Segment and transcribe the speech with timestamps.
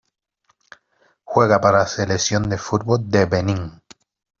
[1.23, 3.83] Juega para la selección de fútbol de Benín.